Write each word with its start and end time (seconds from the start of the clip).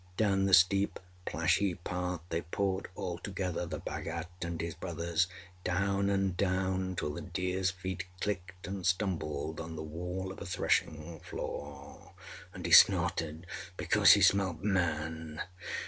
Down 0.17 0.45
the 0.47 0.53
steep, 0.55 0.99
plashy 1.27 1.75
path 1.75 2.21
they 2.29 2.41
poured 2.41 2.87
all 2.95 3.19
together, 3.19 3.67
the 3.67 3.77
Bhagat 3.77 4.25
and 4.41 4.59
his 4.59 4.73
brothers, 4.73 5.27
down 5.63 6.09
and 6.09 6.35
down 6.35 6.95
till 6.95 7.11
the 7.13 7.21
deerâs 7.21 7.71
feet 7.71 8.07
clicked 8.19 8.65
and 8.67 8.83
stumbled 8.83 9.59
on 9.61 9.75
the 9.75 9.83
wall 9.83 10.31
of 10.31 10.41
a 10.41 10.45
threshing 10.47 11.19
floor, 11.19 12.13
and 12.51 12.65
he 12.65 12.71
snorted 12.71 13.45
because 13.77 14.13
he 14.13 14.21
smelt 14.21 14.63
Man. 14.63 15.39